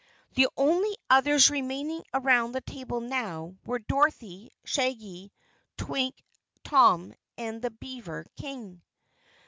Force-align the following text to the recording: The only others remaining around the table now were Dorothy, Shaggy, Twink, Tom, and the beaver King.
The 0.33 0.47
only 0.57 0.97
others 1.11 1.51
remaining 1.51 2.01
around 2.11 2.53
the 2.53 2.61
table 2.61 3.01
now 3.01 3.55
were 3.67 3.77
Dorothy, 3.77 4.49
Shaggy, 4.65 5.31
Twink, 5.77 6.25
Tom, 6.63 7.13
and 7.37 7.61
the 7.61 7.69
beaver 7.69 8.25
King. 8.35 8.81